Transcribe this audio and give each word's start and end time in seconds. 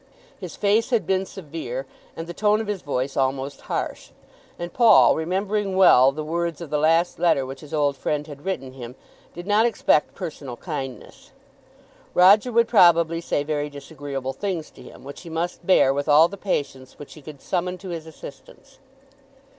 His 0.39 0.55
face 0.55 0.89
had 0.89 1.05
been 1.05 1.27
severe, 1.27 1.85
and 2.17 2.25
the 2.25 2.33
tone 2.33 2.59
of 2.59 2.65
his 2.65 2.81
voice 2.81 3.15
almost 3.15 3.61
harsh; 3.61 4.09
and 4.57 4.73
Paul, 4.73 5.15
remembering 5.15 5.77
well 5.77 6.11
the 6.11 6.23
words 6.23 6.59
of 6.59 6.71
the 6.71 6.79
last 6.79 7.19
letter 7.19 7.45
which 7.45 7.61
his 7.61 7.71
old 7.71 7.95
friend 7.95 8.25
had 8.25 8.43
written 8.43 8.73
him, 8.73 8.95
did 9.35 9.45
not 9.45 9.67
expect 9.67 10.15
personal 10.15 10.57
kindness. 10.57 11.33
Roger 12.15 12.51
would 12.51 12.67
probably 12.67 13.21
say 13.21 13.43
very 13.43 13.69
disagreeable 13.69 14.33
things 14.33 14.71
to 14.71 14.81
him, 14.81 15.03
which 15.03 15.21
he 15.21 15.29
must 15.29 15.67
bear 15.67 15.93
with 15.93 16.09
all 16.09 16.27
the 16.27 16.35
patience 16.35 16.97
which 16.97 17.13
he 17.13 17.21
could 17.21 17.39
summon 17.39 17.77
to 17.77 17.89
his 17.89 18.07
assistance. 18.07 18.79